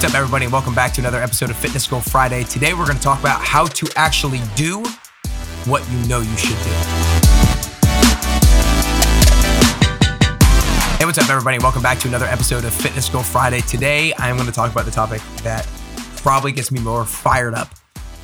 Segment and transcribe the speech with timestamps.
[0.00, 2.44] what's up, everybody, welcome back to another episode of Fitness Girl Friday.
[2.44, 4.84] Today, we're going to talk about how to actually do
[5.64, 6.70] what you know you should do.
[10.98, 13.60] Hey, what's up, everybody, welcome back to another episode of Fitness Girl Friday.
[13.62, 15.66] Today, I'm going to talk about the topic that
[16.18, 17.74] probably gets me more fired up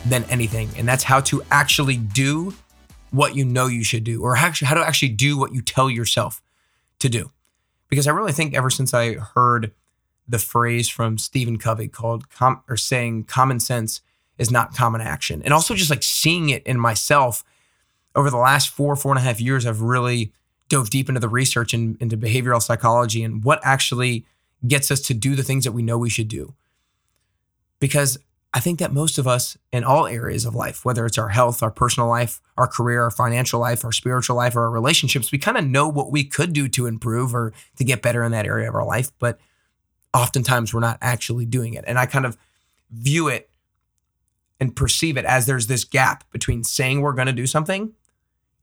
[0.06, 2.54] than anything, and that's how to actually do
[3.11, 6.41] what you know you should do, or how to actually do what you tell yourself
[7.00, 7.32] to do.
[7.88, 9.72] Because I really think ever since I heard
[10.27, 14.00] the phrase from Stephen Covey called com- or saying common sense
[14.39, 15.43] is not common action.
[15.43, 17.44] And also just like seeing it in myself
[18.14, 20.32] over the last four, four and a half years, I've really
[20.68, 24.25] dove deep into the research and into behavioral psychology and what actually
[24.67, 26.54] gets us to do the things that we know we should do.
[27.81, 28.18] Because
[28.54, 31.62] I think that most of us in all areas of life, whether it's our health,
[31.62, 35.39] our personal life, our career, our financial life, our spiritual life, or our relationships, we
[35.39, 38.47] kind of know what we could do to improve or to get better in that
[38.47, 39.11] area of our life.
[39.19, 39.41] But
[40.14, 41.84] oftentimes we're not actually doing it.
[41.86, 42.39] And I kind of
[42.91, 43.51] view it
[44.61, 47.93] and perceive it as there's this gap between saying we're going to do something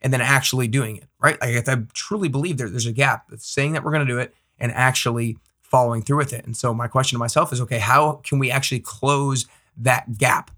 [0.02, 1.40] and then actually doing it, right?
[1.42, 4.18] Like I truly believe there, there's a gap of saying that we're going to do
[4.18, 6.46] it and actually following through with it.
[6.46, 9.46] And so my question to myself is, okay, how can we actually close
[9.78, 10.52] that gap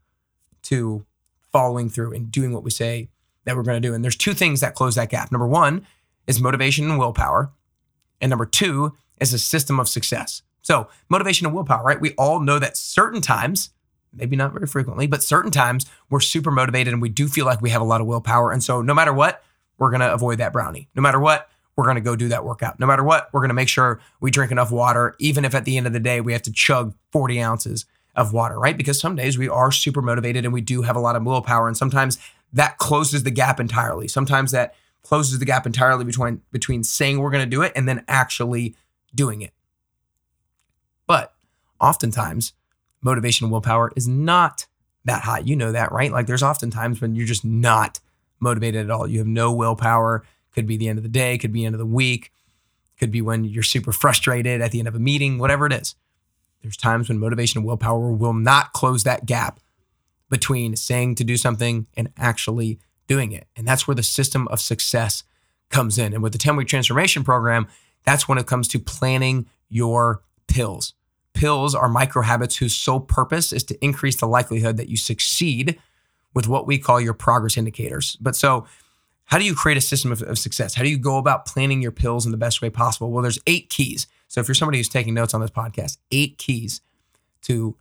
[0.64, 1.06] to
[1.52, 3.10] following through and doing what we say
[3.46, 3.94] that we're going to do?
[3.94, 5.32] And there's two things that close that gap.
[5.32, 5.86] Number one
[6.28, 7.52] is motivation and willpower.
[8.22, 10.42] And number two is a system of success.
[10.64, 12.02] So, motivation and willpower, right?
[12.02, 13.70] We all know that certain times,
[14.12, 17.62] maybe not very frequently, but certain times we're super motivated and we do feel like
[17.62, 18.52] we have a lot of willpower.
[18.52, 19.44] And so, no matter what,
[19.78, 20.88] we're going to avoid that brownie.
[20.96, 22.80] No matter what, we're going to go do that workout.
[22.80, 25.66] No matter what, we're going to make sure we drink enough water, even if at
[25.66, 28.78] the end of the day we have to chug 40 ounces of water, right?
[28.78, 31.68] Because some days we are super motivated and we do have a lot of willpower.
[31.68, 32.20] And sometimes
[32.54, 34.08] that closes the gap entirely.
[34.08, 37.88] Sometimes that closes the gap entirely between between saying we're going to do it and
[37.88, 38.76] then actually
[39.14, 39.52] doing it.
[41.84, 42.54] Oftentimes,
[43.02, 44.66] motivation and willpower is not
[45.04, 45.40] that high.
[45.40, 46.12] You know that, right?
[46.12, 48.00] Like there's oftentimes when you're just not
[48.40, 49.06] motivated at all.
[49.06, 50.24] You have no willpower.
[50.54, 52.32] Could be the end of the day, could be end of the week,
[52.98, 55.96] could be when you're super frustrated at the end of a meeting, whatever it is.
[56.62, 59.60] There's times when motivation and willpower will not close that gap
[60.30, 63.48] between saying to do something and actually doing it.
[63.58, 65.24] And that's where the system of success
[65.70, 66.14] comes in.
[66.14, 67.68] And with the 10 week transformation program,
[68.06, 70.94] that's when it comes to planning your pills.
[71.34, 75.80] Pills are micro habits whose sole purpose is to increase the likelihood that you succeed
[76.34, 78.18] with what we call your progress indicators.
[78.22, 78.66] But so,
[79.26, 80.76] how do you create a system of, of, success?
[80.76, 83.10] How do you go about planning your pills in the best way possible?
[83.10, 84.06] Well, there's eight keys.
[84.28, 86.82] So, if you're somebody who's taking notes on this podcast, eight keys
[87.44, 87.76] to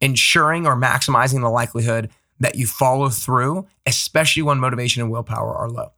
[0.00, 2.10] ensuring or maximizing the likelihood
[2.40, 5.92] that you follow through, especially when motivation and willpower are low.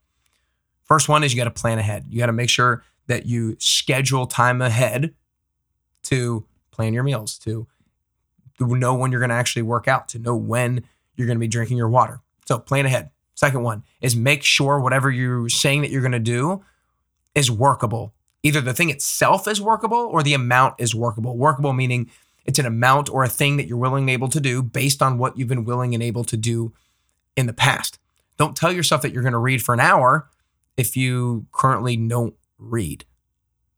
[0.84, 2.06] First one is you got to plan ahead.
[2.08, 5.14] You got to make sure that you schedule time ahead
[6.04, 6.46] to
[6.78, 7.66] plan your meals, to
[8.60, 10.84] know when you're going to actually work out, to know when
[11.16, 12.20] you're going to be drinking your water.
[12.46, 13.10] So plan ahead.
[13.34, 16.64] Second one is make sure whatever you're saying that you're going to do
[17.34, 18.14] is workable.
[18.44, 21.36] Either the thing itself is workable or the amount is workable.
[21.36, 22.10] Workable meaning
[22.44, 25.18] it's an amount or a thing that you're willing and able to do based on
[25.18, 26.72] what you've been willing and able to do
[27.36, 27.98] in the past.
[28.36, 30.30] Don't tell yourself that you're going to read for an hour
[30.76, 33.04] if you currently don't read.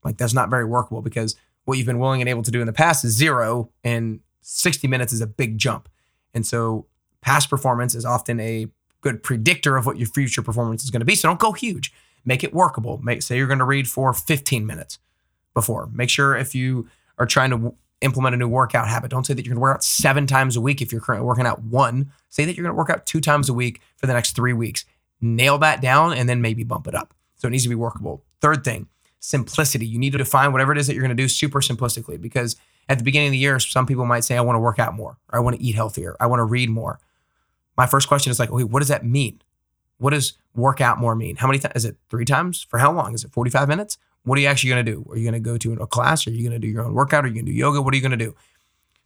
[0.05, 1.35] Like that's not very workable because
[1.71, 4.89] what you've been willing and able to do in the past is zero, and 60
[4.89, 5.89] minutes is a big jump.
[6.35, 6.87] And so,
[7.21, 8.67] past performance is often a
[9.03, 11.15] good predictor of what your future performance is going to be.
[11.15, 11.93] So, don't go huge.
[12.25, 12.99] Make it workable.
[12.99, 14.99] Make say you're going to read for 15 minutes
[15.55, 15.89] before.
[15.93, 16.89] Make sure if you
[17.19, 19.77] are trying to implement a new workout habit, don't say that you're going to work
[19.77, 22.11] out seven times a week if you're currently working out one.
[22.31, 24.53] Say that you're going to work out two times a week for the next three
[24.53, 24.85] weeks.
[25.21, 27.15] Nail that down and then maybe bump it up.
[27.37, 28.25] So it needs to be workable.
[28.41, 28.89] Third thing,
[29.21, 29.87] simplicity.
[29.87, 32.57] You need to define whatever it is that you're going to do super simplistically because
[32.89, 34.95] at the beginning of the year, some people might say, I want to work out
[34.95, 36.99] more, or I want to eat healthier, I want to read more.
[37.77, 39.41] My first question is like, okay, what does that mean?
[39.99, 41.37] What does work out more mean?
[41.37, 41.75] How many times?
[41.77, 42.63] Is it three times?
[42.63, 43.15] For how long?
[43.15, 43.99] Is it 45 minutes?
[44.25, 45.07] What are you actually going to do?
[45.11, 46.27] Are you going to go to a class?
[46.27, 47.25] Are you going to do your own workout?
[47.25, 47.81] Are you going to do yoga?
[47.81, 48.35] What are you going to do?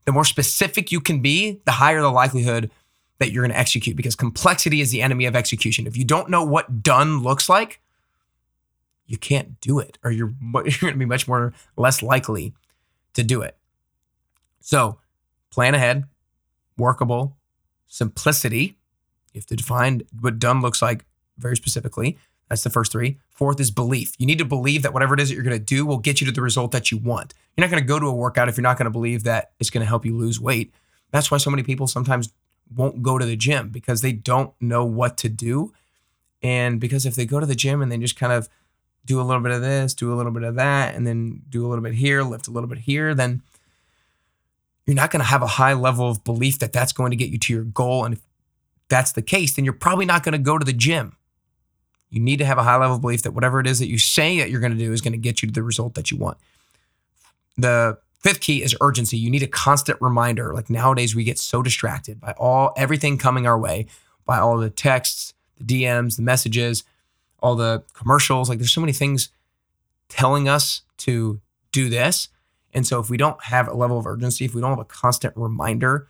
[0.06, 2.70] The more specific you can be, the higher the likelihood
[3.18, 5.86] that you're going to execute because complexity is the enemy of execution.
[5.86, 7.80] If you don't know what done looks like,
[9.06, 12.54] you can't do it or you're, you're going to be much more less likely
[13.14, 13.56] to do it.
[14.60, 14.98] So
[15.50, 16.04] plan ahead,
[16.76, 17.36] workable,
[17.86, 18.78] simplicity.
[19.32, 21.04] You have to define what done looks like
[21.38, 22.18] very specifically.
[22.48, 23.18] That's the first three.
[23.30, 24.12] Fourth is belief.
[24.18, 26.20] You need to believe that whatever it is that you're going to do will get
[26.20, 27.34] you to the result that you want.
[27.56, 29.52] You're not going to go to a workout if you're not going to believe that
[29.58, 30.72] it's going to help you lose weight.
[31.10, 32.32] That's why so many people sometimes
[32.74, 35.72] won't go to the gym because they don't know what to do.
[36.42, 38.48] And because if they go to the gym and they just kind of
[39.06, 41.66] do a little bit of this, do a little bit of that, and then do
[41.66, 43.42] a little bit here, lift a little bit here, then
[44.86, 47.30] you're not going to have a high level of belief that that's going to get
[47.30, 48.04] you to your goal.
[48.04, 48.22] And if
[48.88, 51.16] that's the case, then you're probably not going to go to the gym.
[52.10, 53.98] You need to have a high level of belief that whatever it is that you
[53.98, 56.10] say that you're going to do is going to get you to the result that
[56.10, 56.36] you want.
[57.56, 59.16] The fifth key is urgency.
[59.16, 60.54] You need a constant reminder.
[60.54, 63.86] Like nowadays, we get so distracted by all everything coming our way,
[64.26, 66.84] by all the texts, the DMs, the messages,
[67.40, 68.48] all the commercials.
[68.48, 69.30] Like there's so many things
[70.08, 71.40] telling us to
[71.72, 72.28] do this.
[72.72, 74.84] And so if we don't have a level of urgency, if we don't have a
[74.84, 76.08] constant reminder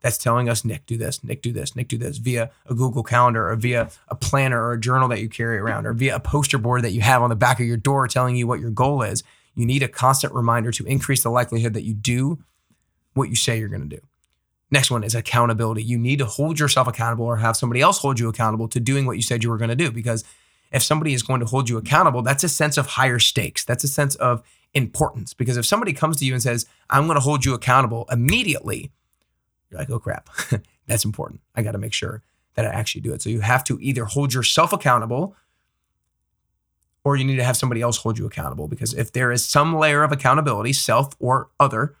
[0.00, 3.02] that's telling us, Nick, do this, Nick, do this, Nick, do this via a Google
[3.02, 6.20] Calendar or via a planner or a journal that you carry around or via a
[6.20, 8.70] poster board that you have on the back of your door telling you what your
[8.70, 9.22] goal is.
[9.54, 12.38] You need a constant reminder to increase the likelihood that you do
[13.14, 14.02] what you say you're going to do.
[14.70, 15.82] Next one is accountability.
[15.82, 19.06] You need to hold yourself accountable or have somebody else hold you accountable to doing
[19.06, 19.90] what you said you were going to do.
[19.90, 20.24] Because
[20.72, 23.64] if somebody is going to hold you accountable, that's a sense of higher stakes.
[23.64, 24.42] That's a sense of
[24.74, 25.34] importance.
[25.34, 28.92] Because if somebody comes to you and says, I'm going to hold you accountable immediately,
[29.70, 30.28] you're like, oh crap,
[30.86, 31.40] that's important.
[31.54, 32.22] I got to make sure
[32.54, 33.22] that I actually do it.
[33.22, 35.36] So you have to either hold yourself accountable
[37.04, 38.66] or you need to have somebody else hold you accountable.
[38.66, 41.96] Because if there is some layer of accountability, self or other,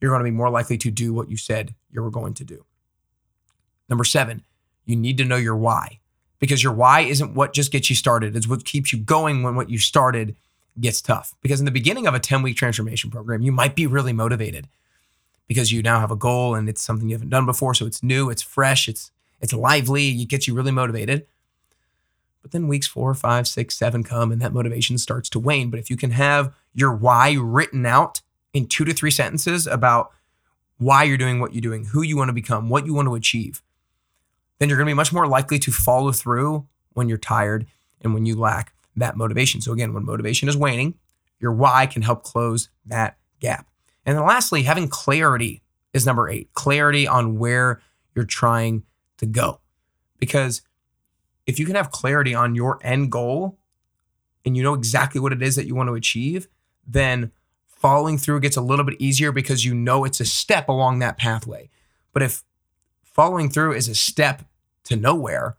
[0.00, 2.44] you're going to be more likely to do what you said you were going to
[2.44, 2.64] do.
[3.88, 4.44] Number seven,
[4.84, 6.00] you need to know your why
[6.38, 9.56] because your why isn't what just gets you started, it's what keeps you going when
[9.56, 10.36] what you started
[10.80, 11.34] gets tough.
[11.42, 14.68] Because in the beginning of a 10 week transformation program, you might be really motivated
[15.46, 17.74] because you now have a goal and it's something you haven't done before.
[17.74, 21.26] So it's new, it's fresh, it's it's lively, it gets you really motivated.
[22.42, 25.70] But then weeks four, five, six, seven come and that motivation starts to wane.
[25.70, 28.20] But if you can have your why written out
[28.52, 30.12] in two to three sentences about
[30.78, 33.14] why you're doing what you're doing, who you want to become, what you want to
[33.14, 33.62] achieve,
[34.58, 37.66] then you're going to be much more likely to follow through when you're tired
[38.00, 39.60] and when you lack that motivation.
[39.60, 40.94] So, again, when motivation is waning,
[41.40, 43.66] your why can help close that gap.
[44.04, 45.62] And then lastly, having clarity
[45.92, 47.80] is number eight clarity on where
[48.14, 48.82] you're trying
[49.18, 49.60] to go.
[50.18, 50.62] Because
[51.46, 53.58] if you can have clarity on your end goal
[54.44, 56.48] and you know exactly what it is that you want to achieve,
[56.86, 57.30] then
[57.66, 61.16] following through gets a little bit easier because you know it's a step along that
[61.16, 61.70] pathway.
[62.12, 62.42] But if
[63.18, 64.44] following through is a step
[64.84, 65.56] to nowhere,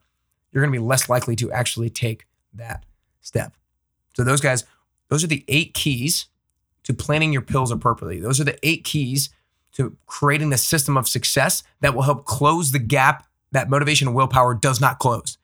[0.50, 2.86] you're going to be less likely to actually take that
[3.20, 3.54] step.
[4.16, 4.64] So, those guys,
[5.10, 6.28] those are the eight keys
[6.84, 8.22] to planning your pills appropriately.
[8.22, 9.30] Those are the eight keys
[9.74, 14.16] to creating the system of success that will help close the gap that motivation and
[14.16, 15.38] willpower does not close.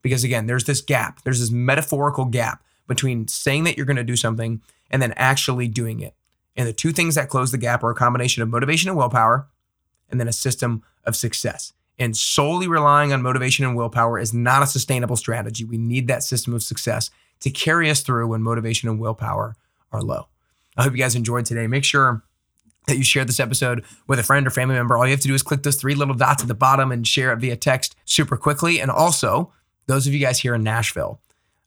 [0.00, 4.04] Because again, there's this gap, there's this metaphorical gap between saying that you're going to
[4.04, 6.14] do something and then actually doing it.
[6.56, 9.48] And the two things that close the gap are a combination of motivation and willpower
[10.10, 11.72] and then a system of success.
[11.98, 15.64] And solely relying on motivation and willpower is not a sustainable strategy.
[15.64, 17.10] We need that system of success
[17.40, 19.56] to carry us through when motivation and willpower
[19.92, 20.28] are low.
[20.76, 21.66] I hope you guys enjoyed today.
[21.66, 22.22] Make sure
[22.86, 24.96] that you share this episode with a friend or family member.
[24.96, 27.06] All you have to do is click those three little dots at the bottom and
[27.06, 28.80] share it via text super quickly.
[28.80, 29.52] And also,
[29.86, 31.20] those of you guys here in Nashville,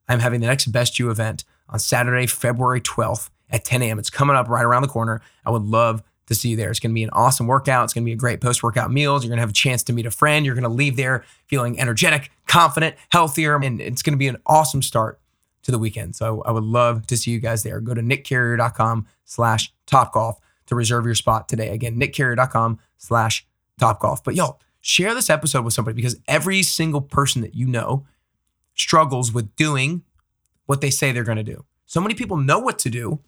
[0.08, 4.00] I'm having the next Best You event on Saturday, February 12th at 10 a.m.
[4.00, 5.22] It's coming up right around the corner.
[5.46, 6.70] I would love to see you there.
[6.70, 7.86] It's going to be an awesome workout.
[7.86, 9.24] It's going to be a great post workout meals.
[9.24, 10.46] You're going to have a chance to meet a friend.
[10.46, 14.38] You're going to leave there feeling energetic, confident, healthier, and it's going to be an
[14.46, 15.20] awesome start
[15.64, 16.16] to the weekend.
[16.16, 17.80] So I would love to see you guys there.
[17.80, 20.36] Go to nickcarrier.com slash topgolf
[20.68, 21.70] to reserve your spot today.
[21.70, 23.46] Again, nickcarrier.com slash
[23.80, 24.24] topgolf.
[24.24, 28.06] But y'all, share this episode with somebody because every single person that you know
[28.74, 30.04] struggles with doing
[30.66, 31.66] what they say they're going to do.
[31.86, 33.20] So many people know what to do,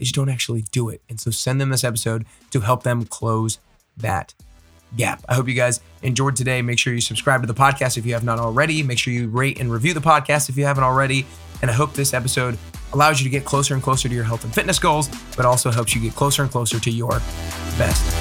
[0.00, 1.02] they just don't actually do it.
[1.10, 3.58] And so send them this episode to help them close
[3.98, 4.32] that
[4.96, 5.22] gap.
[5.28, 6.62] I hope you guys enjoyed today.
[6.62, 8.82] Make sure you subscribe to the podcast if you have not already.
[8.82, 11.26] Make sure you rate and review the podcast if you haven't already.
[11.60, 12.56] And I hope this episode
[12.94, 15.70] allows you to get closer and closer to your health and fitness goals, but also
[15.70, 17.20] helps you get closer and closer to your
[17.76, 18.19] best.